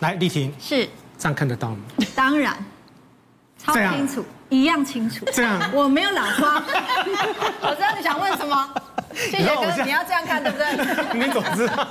[0.00, 1.78] 来，丽婷是这样看得到吗？
[2.14, 2.56] 当然，
[3.58, 5.26] 超清楚，一样清楚。
[5.32, 6.62] 这样，我没有老花。
[7.62, 8.74] 我知道你想问什么。
[9.30, 10.66] 谢谢哥，你要这样看对不对？
[11.18, 11.86] 你总知道。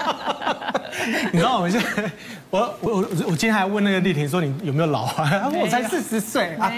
[1.31, 2.12] 你知道我们现在，
[2.50, 5.24] 我我我我今天还问那个丽婷说，你有没有老花？
[5.26, 6.72] 她说我才四十岁啊，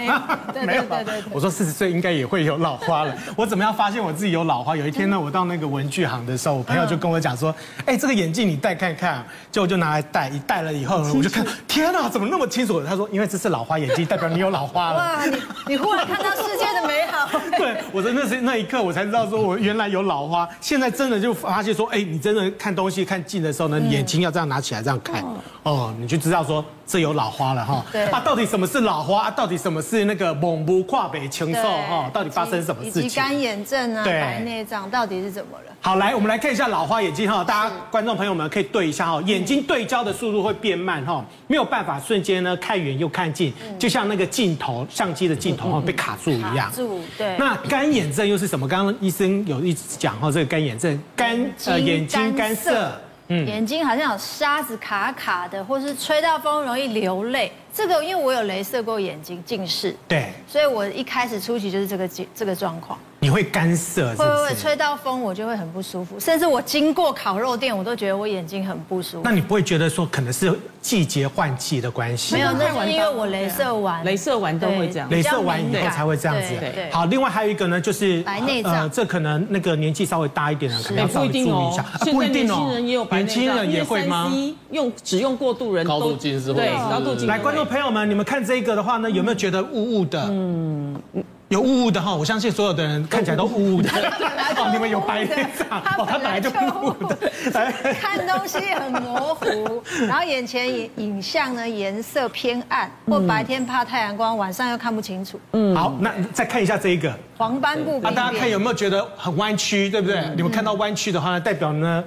[0.66, 0.84] 没有。
[1.30, 3.14] 我说四十岁应该也会有老花了。
[3.34, 4.76] 我怎么样发现我自己有老花？
[4.76, 7.54] 有一天呢，我到那个文具行的时候，我朋友就跟我讲说，
[7.86, 12.84] 哎，这个眼镜你戴看看，就我就拿来戴，一戴了以后呢， 我就看，天哪，怎么那么清楚？
[12.84, 14.96] 他说，因为这是老花眼镜，代表你有老花了。
[14.98, 15.36] 哇，你
[15.68, 17.30] 你忽然看到世界的美好。
[17.56, 20.39] 对，我真的是那一刻我才知道说我原来有老花。
[20.60, 25.24] 现在真的就发现说，哎，你真的看东西看近的时候呢，眼睛要这样拿起来这样看，
[25.62, 27.84] 哦，你就知道说这有老花了哈。
[27.92, 29.30] 对啊，到底什么是老花？
[29.30, 32.10] 到底什么是那个蒙不跨北禽兽哈？
[32.12, 33.02] 到底发生什么事情？
[33.04, 35.72] 以及干眼症啊，白内障到底是怎么了？
[35.82, 46.68] 好，来我们来看一下老花眼镜哈，大家观众朋友们可以对一下哈，眼睛对焦的速度会变慢哈，没有办法瞬间呢看远又看近，就像那个镜头相机的镜头哈被卡住一样。
[46.68, 47.36] 卡住，对。
[47.38, 48.68] 那干眼症又是什么？
[48.68, 52.92] 刚刚医生有一直讲哈，这个干眼症干呃眼睛干涩。
[53.32, 57.52] 嗯，眼睛好像有沙子卡卡的，或是吹到风容易流泪。
[57.72, 62.98] 这个因为我有镭射过眼睛，近视，对，所以我一开始初期就是这个这个状况。
[63.22, 69.20] 你会干涩，会会会，吹到风我就会很不舒服，甚至我经过烤肉店，我都觉得我眼睛很不舒服。
[69.22, 72.34] 那你不会觉得说可能是季节换季的关系？
[72.34, 76.54] 没有，那是因为我雷射完，雷射完都会这样，雷射完以后才会这样子。
[76.90, 81.84] 好，另外还有一个呢，就是白内障，呃，这可能那个年纪稍微大一点的，可能要稍微注意一下。
[82.10, 84.32] 不一定哦，年轻人也有白内障，年轻人也会吗？
[84.70, 87.26] 用只用过度人高度近视，对，高度近视。
[87.26, 90.26] 来，观众朋友们，你们看这个的话呢，有没有觉得雾雾的？
[90.30, 90.96] 嗯。
[91.50, 93.90] 有雾雾的哈，我相信所有的人看起来都雾雾的。
[94.56, 97.18] 哦，你们有白内障，哦，他本来就雾雾的。
[98.00, 105.40] 看东西很模糊，然后眼前影影像呢颜色偏暗，或白天怕太阳光，晚上又看不清楚。
[105.50, 108.00] 嗯，好，那再看一下这一个黄斑部。
[108.00, 110.22] 啊，大家看有没有觉得很弯曲，对不对？
[110.36, 112.04] 你们看到弯曲的话呢，代表呢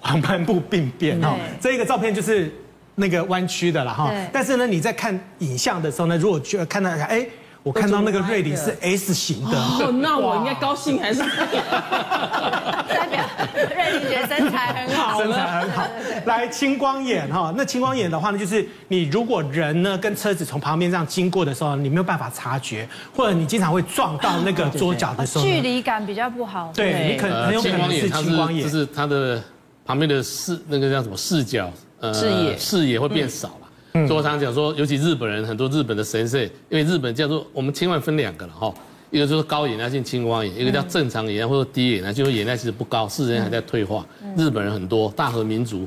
[0.00, 1.34] 黄斑部病变哈。
[1.58, 2.54] 这一个照片就是
[2.96, 4.12] 那个弯曲的了哈。
[4.30, 7.26] 但是呢，你在看影像的时候呢，如果觉得看到哎。
[7.62, 11.20] 我看到那个瑞麟是 S 型的，哦，那我应该高兴还是？
[11.20, 13.24] 代表
[13.54, 15.86] 瑞麟觉得身材很好，身材很好。
[16.24, 26.72] 来，青光眼哈，那青光眼的话呢，就是你如果人呢跟车子从旁边这样经过的时候，你没有办法察觉，或者你经常会撞到那个桌角的时候，距离感比较不好。
[26.74, 29.40] 对，你可能很有可能是青光眼，就是它的
[29.86, 31.70] 旁边的视那个叫什么视角，
[32.00, 33.50] 呃，视野视野会变少。
[33.92, 38.72] 所以我常常讲说，尤其日本人很多日本的神社，因为日本叫做我们千万分两个了哈，
[39.10, 44.06] 一个就是高眼压性青光眼，一个叫正常眼压或者低眼压，就是眼压其实不高，视神还在退化。
[44.36, 45.86] 日本人很多，大和民族，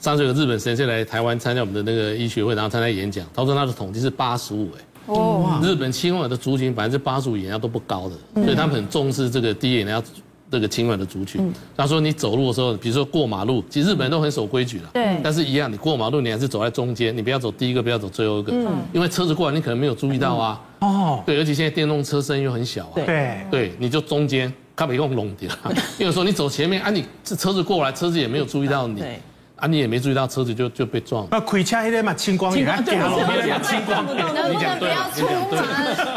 [0.00, 4.80] 上次有个日本神社来台湾参加我们的那个医学会，然后参加演讲，他说他的统计是八十五哎。
[5.06, 5.60] 哦。
[5.62, 10.00] 日本青光眼的族群百分之八十五眼压都不高的，所以他们很重视这个低眼压。
[10.50, 14.90] 这个青光眼的族群，他说你走路的时候，比如说过马路，其实日本人都很守规矩了。
[14.92, 15.16] 对。
[15.22, 18.52] 但是，一样，你过马路，你还是走在中间，你不要走第一个，不要走最后一个。
[18.52, 18.66] 嗯。
[18.92, 20.60] 因为车子过来，你可能没有注意到啊。
[20.80, 21.22] 哦。
[21.24, 22.92] 对，而且现在电动车声音又很小啊。
[22.96, 23.40] 对。
[23.50, 25.48] 对，你就中间，它不用弄掉。
[25.98, 29.04] 因为说你走前面啊，你这车子过来，车子也没有注意到你。
[29.54, 31.28] 啊，你也没注意到车子就就被撞了。
[31.30, 32.66] 那开车那个嘛，青光眼。
[32.84, 33.62] 青光眼。
[33.62, 34.26] 青光眼。
[34.50, 35.58] 你讲对，你讲对。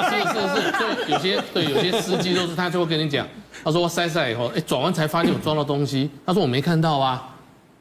[0.09, 3.27] 是是是，对，有些对有些司机都是，他就会跟你讲。
[3.63, 6.09] 他说我塞塞以后，哎，转弯才发现我撞到东西。
[6.25, 7.29] 他说我没看到啊，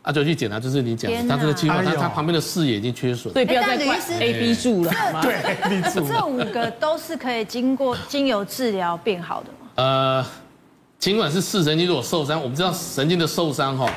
[0.02, 3.32] 啊就去检查，就是你讲，他这个情况，他他旁边的视野已经缺损。
[3.32, 4.92] 对，不要再怪 A B 柱了。
[5.22, 6.08] 对，A B 柱。
[6.08, 9.68] 这五个都是可以经过精油治疗变好的吗？
[9.76, 10.26] 呃，
[10.98, 13.90] 尽管是视神经如果受伤，我们知道神经的受伤哈，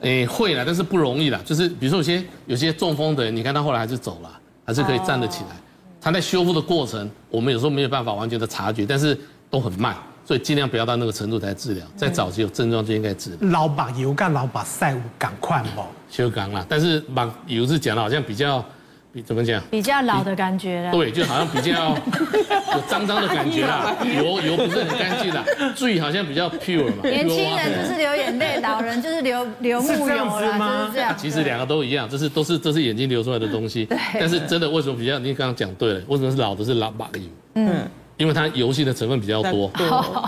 [0.00, 1.40] 哎会了，但是不容易了。
[1.44, 4.30] 就是比如说有些有些中风的人，你看他后来还是走了，
[4.64, 5.56] 还是可以站得起来。
[6.00, 9.18] 他在修复的过程，我们有时候没有办法完全的察觉，但是
[9.50, 9.96] 都很慢。
[10.26, 13.30] 所以尽量不要到那个程度才治疗，在早期有症状就应该治。
[13.40, 15.82] 老把油干老把晒无赶快不？
[16.10, 18.64] 修刚了，但是把油是讲的好像比较，
[19.12, 19.62] 比怎么讲？
[19.70, 20.90] 比较老的感觉了。
[20.90, 21.96] 对，就好像比较
[22.74, 25.44] 有脏脏的感觉啦，油油不是很干净啦，
[25.76, 27.02] 嘴好像比较 pure 嘛。
[27.08, 31.14] 年轻人就是流眼泪，老人就是流流木油啦，就是这样。
[31.16, 33.84] 其实两个都一样，这是都是这是眼睛流出来的东西。
[33.84, 33.96] 对。
[34.18, 35.20] 但是真的为什么比较？
[35.20, 37.20] 你刚刚讲对了，为什么是老的是老把油？
[37.54, 37.88] 嗯。
[38.16, 39.70] 因为它油性的成分比较多，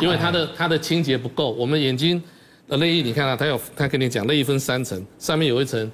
[0.01, 1.51] 因为它的它的清洁不够。
[1.53, 2.23] 我们眼睛
[2.69, 5.91] 的泪液，你看啊，它有它跟你讲，泪液分三层，上面有一层。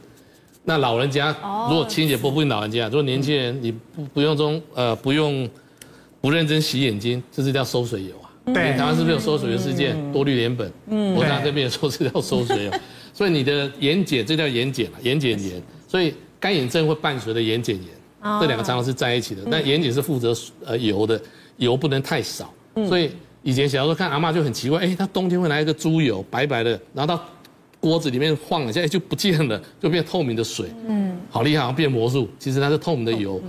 [0.65, 1.29] 那老人家
[1.69, 5.49] 如果清洁不不老人家，如果年轻人你不不用中呃不用
[6.21, 8.31] 不认真洗眼睛，这是叫收水油啊。
[8.47, 9.95] 对，台湾是不是有收水油事件？
[10.11, 12.73] 多氯联苯，嗯，我讲这边也说是叫收水油。
[13.13, 15.63] 所以你的眼睑，这叫眼睑嘛，眼睑炎。
[15.87, 17.85] 所以干眼症会伴随着眼睑炎，
[18.41, 19.43] 这两个常常是在一起的。
[19.47, 21.21] 那眼睑是负责呃油的，
[21.57, 22.53] 油不能太少。
[22.89, 23.11] 所以
[23.43, 27.23] 以前小时候看阿嬷就很奇怪，哎，她冬天会拿一个猪油白白的，然后到
[27.81, 30.71] 锅子里面晃一下，哎就不见了，就变透明的水。
[30.89, 32.29] 嗯，好厉害，好像变魔术。
[32.39, 33.41] 其实它是透明的油。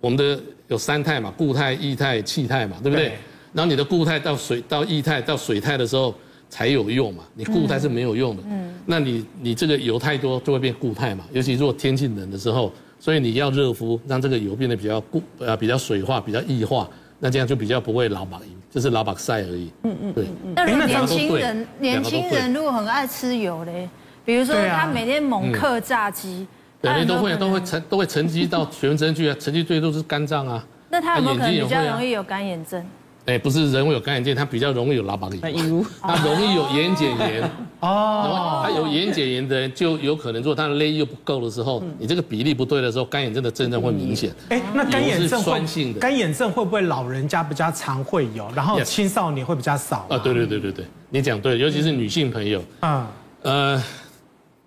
[0.00, 3.12] 我们的有三态嘛，固态、液态、气态嘛，对不对？
[3.52, 6.14] 然后你的固态到水到液态到水态的时候
[6.48, 8.42] 才有用嘛，你固态是没有用的。
[8.46, 16.88] 嗯，那你你这个油太多就会变固态嘛，尤其如果天气冷的时候，所以你要热敷，让这个油变得比较固呃比较水化、比较液化，
[17.24, 19.70] 那这样就比较不会老把就是老马赛而已。
[19.84, 20.26] 嗯嗯，对。
[20.56, 23.88] 那如果年轻人年轻人如果很爱吃油嘞，
[24.24, 26.44] 比如说他每天猛克炸鸡，
[26.80, 30.66] 每天都会都会沉都会沉积到全身去啊，沉积最多是肝脏啊。
[30.90, 32.84] 那他有没有可能比较容易有干眼症？
[33.24, 35.40] 哎，不是人会有干眼症，他比较容易有老把眼，
[36.02, 37.48] 他容易有眼睑炎
[37.78, 38.62] 哦。
[38.64, 44.34] 他有眼睑炎的人就有可能，如果他的泪液又不够的时候，你这个比例不对的时候，干眼症的症状会明显。
[44.48, 50.04] 哎，那干眼症酸性的干眼症会不会老人家比较常会有，然后青少年会比较少？
[50.10, 53.08] 啊，对对对对对，你讲对，尤其是女性朋友啊，
[53.42, 53.80] 呃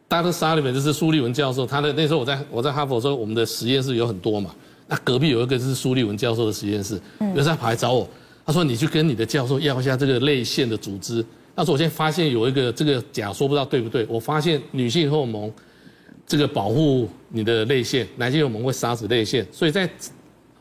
[0.08, 0.32] ，Dr.
[0.32, 4.52] Sullivan 就是苏利文教授，他的那时候我在我在哈佛说我们的实验室有很多嘛，
[4.88, 6.98] 那隔壁有一个是苏利文教授的实验室，
[7.36, 8.08] 有时候他跑来找我。
[8.46, 11.26] 他说：“你去跟你的教授要一下这个泪腺的组织。”
[11.56, 14.06] 他说：“我现在发现有一个这个假说，不知道对不对？
[14.08, 15.52] 我发现女性荷尔蒙
[16.28, 19.44] 这个保护你的泪腺，男性荷尔蒙会杀死泪腺。
[19.52, 19.90] 所以在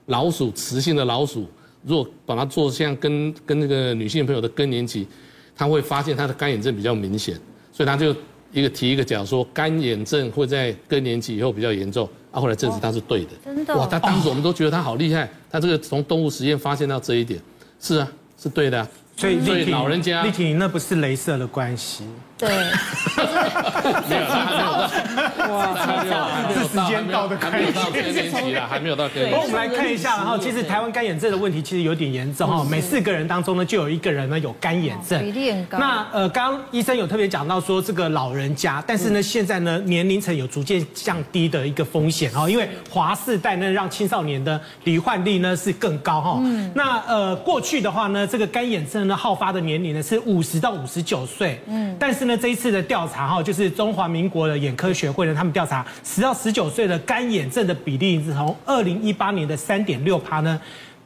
[0.07, 1.47] 老鼠雌性的老鼠，
[1.83, 5.07] 如果把它做像跟跟那个女性朋友的更年期，
[5.55, 7.39] 他会发现他的干眼症比较明显。
[7.71, 8.17] 所以他就
[8.53, 12.09] 一个提一个假说，干眼症会在更年期以后比较严重。
[12.31, 13.31] 啊，后来证实他是对的。
[13.45, 13.87] 真的哇！
[13.87, 17.41] 他当时我们都觉得他好厉害，他这个从动物实验发现到这一点。”
[17.87, 18.11] 是啊，
[18.43, 22.05] 是对的，所以所以老人家，丽婷，那不是镭射的关系。
[22.37, 22.49] 对，
[24.09, 29.41] 没有，还没有到，哇，是时间到的开始，更年期了，还没有到更年期。
[29.41, 35.79] 我们来看一下，然后其实台湾干眼症的问题其实有点严重哈，每四个人当中呢就有一个人呢有干眼症，比例很高。
[35.79, 46.41] 那呃，刚刚医生有特别讲到说这个老人家，但是呢现在呢年龄层有逐渐降低的一个风险哈，因为华世代呢让青少年的罹患率呢是更高哈。
[46.43, 46.69] 嗯。
[46.75, 52.35] 那呃过去的话呢，这个干眼症呢好发的年龄呢是五十到五十九岁，嗯，但是那。
[52.45, 60.61] 这一次的调查哈，就是中华民国的眼科学会呢，他们调查十到十九岁的干眼症的比例是从二零一八年的三点六趴呢。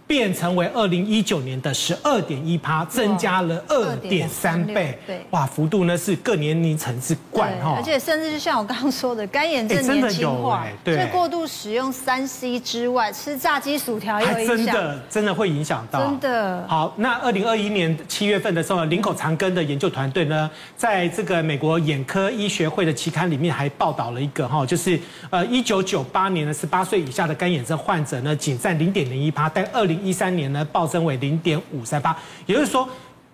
[0.09, 4.99] 变成为二零一九年的十二点一趴，增加了二点三倍。
[5.07, 7.75] 对，哇，幅度呢是各年龄层之冠哈。
[7.77, 16.03] 而且甚至就像我刚刚说的，干眼症年轻化，对，所以过度使用三 C 之外，吃炸鸡薯条也真的真的会影响到。
[16.03, 16.67] 真的。
[16.67, 32.17] 好，那二零二一年七月份的时候，林口长庚的研究团队呢，在这个美国眼科医学会的期刊里面还报道了一个哈，就是呃一九九八年的十八岁以下的干眼症患者呢，仅占零点零一趴，但二零一三年呢，暴增为零点五三八，
[32.47, 32.89] 也就是说，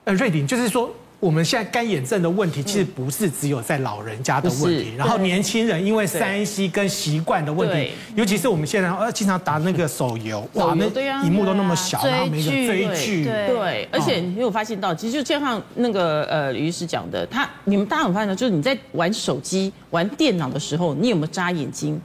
[0.05, 0.91] 呃，瑞鼎就是说，
[1.21, 10.87] 我们现在干眼症的问题其实不是只有在老人家的问题，然后年轻人因为三 C 跟习惯的问题，尤其是我们现在呃经常打那个手游，哇，那
[11.25, 22.01] 荧幕都那么小，然后没个追剧，对，而且你有发现到，其实就就像那个呃吕医师讲的，他你们大家有发现到，就是你在玩手机、玩电脑的时候，你有没有眨眼睛？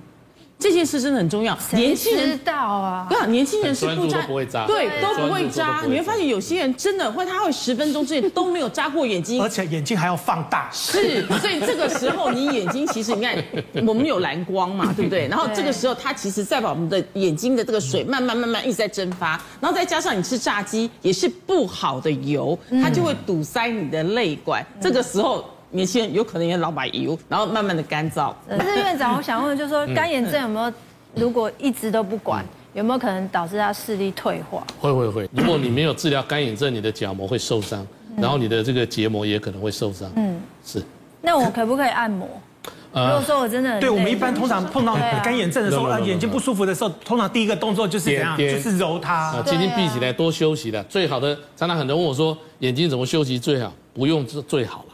[0.59, 1.57] 这件事真的很重要。
[1.71, 5.81] 年轻人知道啊，对啊，年轻人是不扎，不会扎，对，都不会扎。
[5.87, 10.69] 你会发现有些人真的会，他会十分钟之内都没有扎过眼睛，而且眼睛还要放大。
[10.73, 13.41] 是，所以这个时候你眼睛其实你看，
[13.87, 15.29] 我们有蓝光嘛， 对不对？
[15.29, 24.65] 然后这个时候它其实在把我们的眼睛的这个水慢慢慢慢一直在蒸发，然后再加上你吃炸鸡也是不好的油，它就会堵塞你的泪管。
[24.81, 25.49] 这个时候。
[25.71, 28.33] 年轻人有可能也老把油，然后慢慢的干燥。
[28.47, 30.73] 但是院长，我想问，就是说干眼症有没有，
[31.15, 34.65] 如果一直都不管，有没有可能导致他视力退化？
[34.79, 37.85] 会会会，如果你没有治疗干眼症，你的角膜会受伤，
[38.17, 40.11] 然后你的这个结膜也可能会受伤。
[40.15, 40.81] 嗯，是。
[41.21, 42.27] 那我可不可以按摩？
[42.91, 48.35] 如果说我真的，对，我们一般通常碰到干眼症的时候，眼睛不舒服的时候，通常第一个动作就是怎样？
[48.35, 49.13] 就是揉它。
[49.13, 50.83] 啊眼睛闭起来，多休息的。
[50.85, 53.71] 最好的，常常很多人问我说，眼睛怎么休息最好？
[53.93, 54.88] 不用是最好了。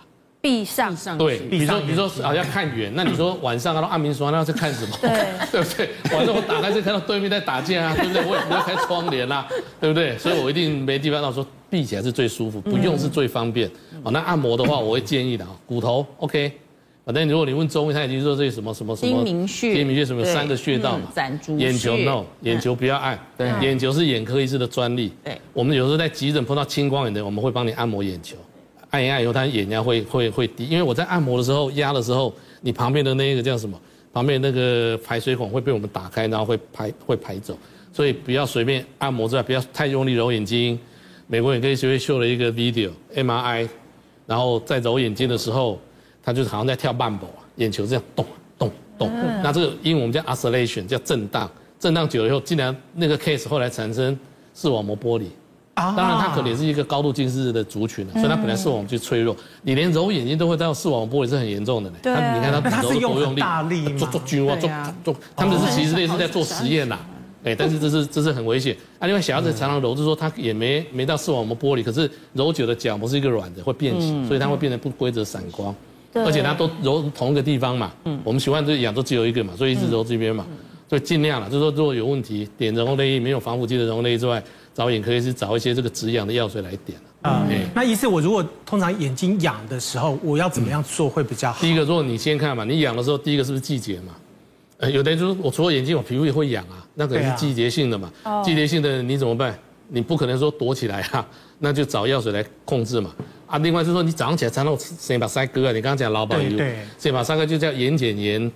[0.45, 4.95] 闭上，上对，比如说，比如说啊，要看远，那你说 晚上啊，按明说那要在看什么？
[5.01, 5.09] 对，
[5.51, 5.89] 对不对？
[6.15, 8.23] 晚上我打开就看到对面在打架啊，对不对？
[8.27, 9.47] 我也不会开窗帘啊，
[9.81, 10.15] 对不对？
[10.19, 11.19] 所以我一定没地方。
[11.19, 13.67] 让我说闭起来是最舒服，不用是最方便。
[14.03, 16.51] 哦，那按摩的话，我会建议的啊，骨头 OK。
[17.03, 21.11] 反正如果你问中医，他已经说这什么什么什么睛明穴，睛明穴什么三个穴道嘛，
[21.57, 25.11] 眼球 no，眼球不要按，对，眼球是眼科医师的专利。
[25.23, 28.35] 对，我们有时候在急诊碰到青光眼的，我们会帮你按摩眼球。
[28.95, 33.79] 按一按以后，他眼压会会会低，因为我在按摩的时候压的时候，你旁边的那个叫什么？
[34.13, 37.57] 旁边那个排水孔会被我们打开，然后会排会排走。
[37.91, 40.79] 所以不要随便按摩之外，不要太用力揉眼睛。
[41.27, 43.67] 美国眼科医学会秀了一个 video MRI，
[44.25, 45.79] 然后在揉眼睛的时候，
[46.23, 47.25] 他就好像在跳慢步，
[47.57, 48.25] 眼球这样动
[48.57, 49.11] 动动。
[49.43, 51.49] 那这个英文我们叫 oscillation，叫震荡。
[51.77, 54.17] 震荡久了以后，竟然那个 case 后来产生
[54.53, 55.29] 视网膜剥离。
[55.75, 59.35] 当然，它可能也是一个高度近视的族群，所以它本来视网膜就脆弱。
[59.61, 61.97] 你连揉眼睛都会到视网膜剥离，是很严重的呢。
[62.01, 64.69] 对，你看他他是用力大力做做军做
[65.03, 66.97] 做，他们是其实类似在做实验呐。
[67.43, 68.75] 哎，但是这是这是很危险。
[68.99, 75.75] 啊，另外小孩子常常揉，就是说他也没没到视网膜剥离，可是揉久了角膜是一个软的，会变形，所以它会变成不规则散光。
[76.13, 77.91] 而且它都揉同一个地方嘛。
[78.05, 78.17] 嗯。
[78.23, 80.45] 我们喜欢就痒都只有一个嘛，所以一直揉这边嘛。
[80.87, 84.41] 所以尽量了，就是说如果有问题，点人工泪液没有防腐剂的人工泪液之外。
[84.75, 87.47] 找眼科医师找一些这个止痒的药水来点啊。
[87.49, 91.61] 嗯，那医师，我如果通常眼睛痒的时候，我要怎么样做会比较好？
[91.61, 94.13] 第一个，如果你先看嘛，你痒的时候，第一个是不是季节嘛？
[94.77, 98.11] 呃，有的人就是我除了眼睛，我皮肤也会痒啊，那可能是季节性的嘛。
[98.43, 99.57] 季节性的你怎么办？
[99.87, 101.25] 你不可能说躲起来啊，
[101.59, 103.15] 那就找药水来控制嘛。
[103.47, 106.59] 啊，另外就是说你早上起来常常先把腮割啊，你刚刚讲老保油，
[106.97, 108.51] 先把腮割就叫眼睑炎。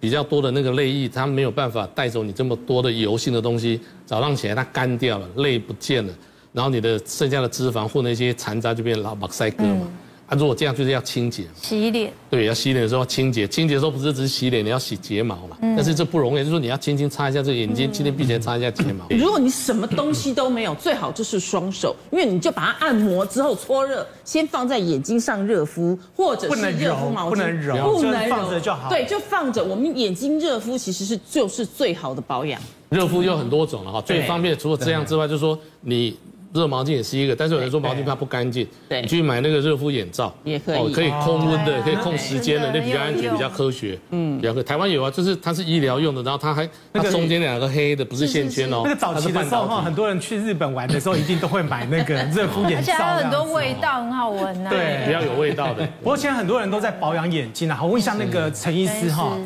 [0.00, 3.80] 比较多的那个泪液，它没有办法带走你这么多的油性的东西。
[4.08, 6.12] 早上起来它干掉了，泪不见了，
[6.50, 9.86] 然后你的剩下的脂肪或那些残渣就变老马赛克嘛。
[10.28, 15.56] 啊，如果这样就是要清洁，洗脸，对，要洗脸的时候清洁，清洁的时候不是只是洗脸，你要洗睫毛嘛。
[15.60, 19.06] 但是这不容易，就是说你要轻轻擦一下这个眼睛，今天闭起来擦一下睫毛。
[19.08, 28.90] 如果你什么东西都没有，最好就是双手，因为你就把它按摩之后搓热，先放在眼睛上热敷，或者是热敷毛巾，不能揉，不能揉，放着就好。
[28.90, 29.64] 对，就放着。
[29.64, 32.60] 我们眼睛热敷其实是就是最好的保养。
[32.90, 36.14] 热敷有很多种了哈，最方便除了这样之外，就是说你。
[36.52, 43.98] 热毛巾也是一个，但是有人说毛巾怕不干净，对，你去买那个热敷眼罩，也可以，可以控温的，可以控时间的，那比较安全，比较科学。
[44.10, 44.62] 嗯，比较科。
[44.62, 48.82] 台湾有啊，就是它是医疗用的，然后它还它中间两个黑的不是线圈哦。
[48.84, 54.70] 那个早期的时候哈，很多人去日本玩的时候一定都会买那个热敷眼罩，而且还有很多味道很好闻啊。
[54.70, 55.86] 对，比较有味道的。
[56.02, 59.36] 不过现在很多人都在保养眼睛啊，我问一下那个陈医师哈。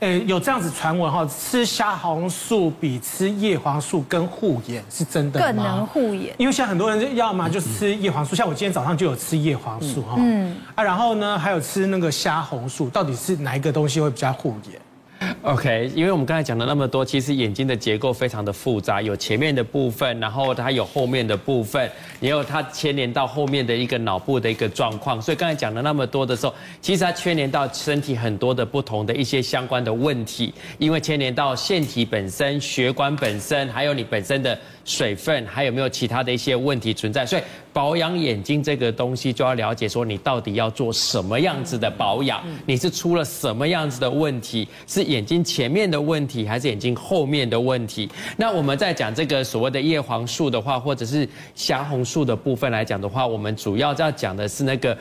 [0.00, 5.46] 诶，有这样子传闻哈，吃虾红素比吃叶黄素更护眼，是真的吗？
[5.46, 10.56] 更能护眼，因为现在很多人要么就吃叶黄素，像我今天早上就有吃叶黄素哈，嗯。
[10.76, 14.80] 啊，然后呢还有吃那个虾红素，到底是哪一个东西会比较护眼
[15.42, 21.90] ？OK，因为我们刚才讲了那么多，其实眼睛的结构非常的复杂，有前面的部分，然后它有后面的部分，
[22.20, 25.22] 也有它牵连到后面的一个脑部的一个状况。
[25.22, 37.24] 所以刚才讲了那么多的时候，其实它牵连到身体很多的不同的一些相关的问题，因为牵连到腺体本身、血管本身，还有你本身的水分，还有没有其他的一些问题存在。
[37.24, 37.42] 所以
[37.72, 48.08] 保养眼睛这个东西，就要了解说你到底要做什么样子的保养，你是出了什么样子的问题，是眼睛前面的问题，还是眼睛后面的问题？
[48.38, 54.96] 那我们在讲这个所谓的叶黄素的话，或者是虾红素的部分来讲的话，我们主要要讲的是那个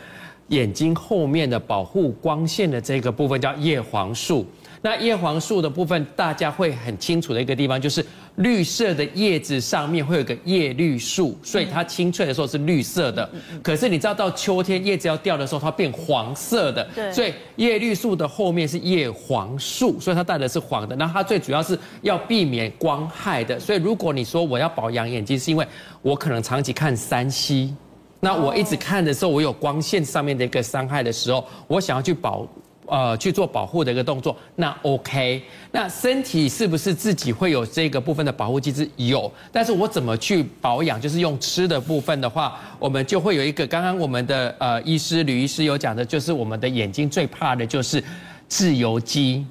[0.50, 4.46] 眼睛后面的保护光线的这个部分，叫叶黄素。
[4.88, 13.30] 那叶黄素的部分，大家会很清楚的一个地方，就是绿色的叶子上面会有个叶绿素，所以它青翠的时候是绿色的。
[13.62, 16.88] 可是你知道到秋天叶子要掉的时候，它变黄色的。
[16.96, 17.12] 对。
[17.12, 20.96] 所以叶绿素的后面是叶黄素，所以它带的是黄的。
[20.96, 23.60] 那它最主要是要避免光害的。
[23.60, 25.68] 所以如果你说我要保养眼睛，是因为
[26.02, 27.74] 我可能长期看三 C
[28.22, 32.48] 那我一直看的时候，我有光线上面的一个伤害的时候，我想要去保。
[32.88, 35.44] 呃，去做保护的一个动作，那 OK。
[35.72, 38.90] 那身体是不是自己会有这个部分的保护机制？
[38.96, 41.00] 有，但是我怎么去保养？
[41.00, 43.68] 就是用吃的部分的话，我们就会有一个。
[43.68, 48.02] 刚刚我们的呃医师吕医师有讲的，就是我们的眼睛最怕的就是
[48.48, 49.46] 自由基，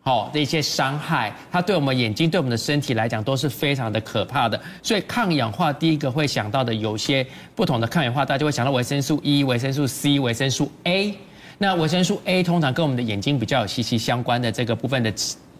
[0.00, 4.58] 好的一些伤害，它对我们眼睛、对我们的身体来讲都是非常的可怕的。
[4.82, 11.14] 所以抗氧化第一个会想到的有些不同的抗氧化，大家会想到维生素 E、维生素 C、维生素 A。
[11.58, 15.12] 那维生素 A 通常跟我们的眼睛比较有息息相关的这个部分的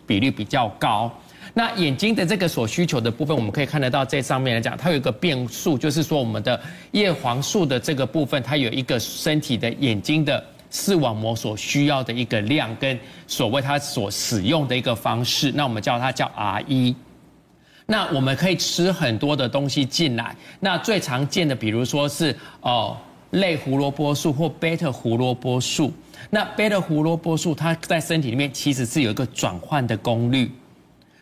[0.06, 1.10] 比率比较高。
[1.54, 6.58] 那眼睛的这个所需求的部分，我们可以看得到，这上面来讲，它有一个变数，就是说我们的
[6.92, 16.96] 叶黄素的这个部分，它有一个身体的眼睛的视网膜所需要的一个量，跟所谓它所使用的一个方式，那我们叫它叫 R 一。
[17.84, 22.96] 那我们可以吃很多的东西进来，那最常见的，比如说是哦。
[23.32, 25.92] 类胡萝卜素或贝塔胡萝卜素，
[26.30, 30.50] 那贝塔胡萝卜素它在身体里面其实是有一个转换的功率，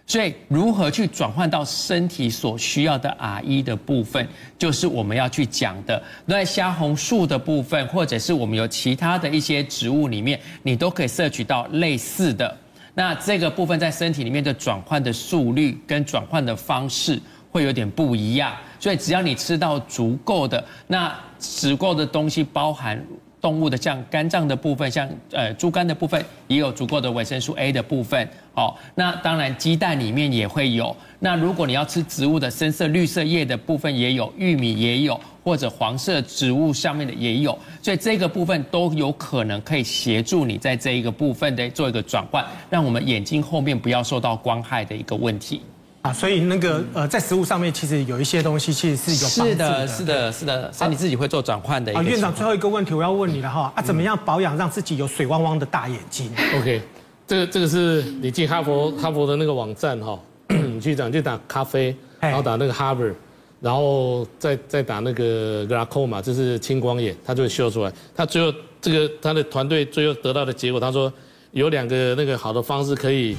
[0.07, 4.26] 所以如何去转换到身体所需要的 R 一的部分，
[4.59, 6.02] 就是我们要去讲的。
[6.26, 12.57] 那虾红素的部分，或者是我们有其他的一些植物里面，你都可以摄取到类似的。
[12.93, 23.02] 那这个部分在身体里面的转换的速率跟转换的方式会有点不一样，所以只要你吃到足够的，那足够的东西包含。
[23.40, 28.28] 动物的像肝脏的部分，像呃猪肝的部分，也有足够的维生素 A 的部分。
[28.52, 30.95] 哦，那当然鸡蛋里面也会有。
[31.21, 37.59] 那如果你要吃植物的深色绿色叶的部分也有，玉米也有，或者黄色植物上面的也有。
[37.80, 45.62] 所以这个部分都有可能可以协助你在这一个部分的做一个转换，让我们眼睛后面不要受到光害的一个问题。
[46.02, 49.87] 啊，所以那个呃，在食物上面其实有一些东西其实是有帮助的。
[49.87, 51.92] 是的，是的，是的，所以你自己会做转换的。
[51.95, 56.80] 啊，院长最后一个问题我要问你了哈，啊，怎么样保养让自己有水汪汪的大眼睛？OK，
[57.26, 63.12] 这个这个是你进哈佛哈佛的那个网站哈， 你去讲就打咖啡，然后打那个 Harvard，
[63.61, 67.92] 然后再再打那个 glaucoma，就是青光眼，它就会秀出来。
[68.16, 71.12] 他最后这个他的团队最后得到的结果，他说
[71.50, 73.37] 有两个那个好的方式可以。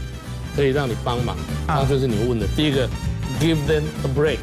[0.55, 1.35] 可以让你帮忙，
[1.67, 2.45] 那就是你问的。
[2.55, 2.87] 第一个
[3.39, 4.37] ，give them a break，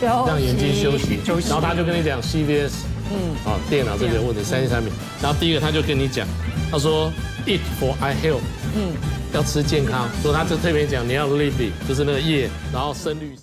[0.00, 2.72] 让眼睛休息，休息，然后他就跟你讲 CVS，
[3.10, 4.92] 嗯，啊，电脑这边问的三 C 产品，
[5.22, 6.26] 然后第一个他就跟你讲，
[6.70, 7.12] 他说
[7.46, 8.40] eat for eye health，
[8.76, 8.92] 嗯，
[9.32, 13.36] 要吃健康，所以他就特别讲你要 lipid，就是那个叶，然后深绿。